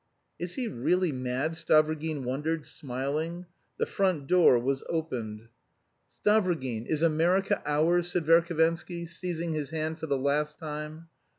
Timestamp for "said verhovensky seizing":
8.07-9.53